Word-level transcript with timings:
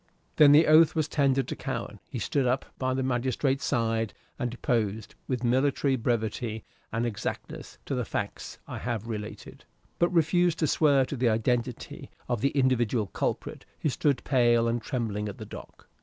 Then 0.37 0.51
the 0.51 0.65
oath 0.65 0.95
was 0.95 1.07
tendered 1.07 1.47
to 1.49 1.55
Cowen: 1.55 1.99
he 2.09 2.17
stood 2.17 2.47
up 2.47 2.65
by 2.79 2.95
the 2.95 3.03
magistrate's 3.03 3.63
side 3.65 4.15
and 4.39 4.49
deposed, 4.49 5.13
with 5.27 5.43
military 5.43 5.95
brevity 5.95 6.63
and 6.91 7.05
exactness, 7.05 7.77
to 7.85 7.93
the 7.93 8.03
facts 8.03 8.57
I 8.67 8.79
have 8.79 9.05
related, 9.07 9.63
but 9.99 10.09
refused 10.09 10.57
to 10.57 10.65
swear 10.65 11.05
to 11.05 11.15
the 11.15 11.29
identity 11.29 12.09
of 12.27 12.41
the 12.41 12.49
individual 12.49 13.05
culprit 13.05 13.63
who 13.81 13.89
stood 13.89 14.23
pale 14.23 14.67
and 14.67 14.81
trembling 14.81 15.29
at 15.29 15.37
the 15.37 15.45
dock. 15.45 15.87